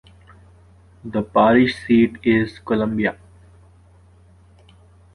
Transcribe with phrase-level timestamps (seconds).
[1.05, 3.19] The parish seat is Columbia.